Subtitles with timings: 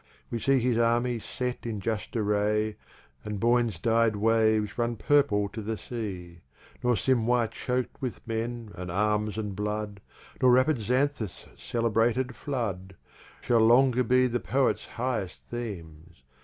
[0.31, 2.75] We see his Army set in just Array,
[3.23, 6.41] And Boine's Di'd Waves run purple to the Sea.
[6.81, 10.01] Nor Simois chok'd with men, and Arms, and Blood;
[10.41, 12.95] Nor rapid Xanthus' celebrated Flood:
[13.41, 16.23] Shall longer be the Poet's highest Themes.